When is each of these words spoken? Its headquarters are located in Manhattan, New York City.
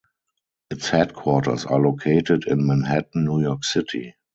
Its 0.71 0.89
headquarters 0.89 1.63
are 1.65 1.77
located 1.79 2.47
in 2.47 2.65
Manhattan, 2.65 3.23
New 3.23 3.39
York 3.39 3.63
City. 3.63 4.15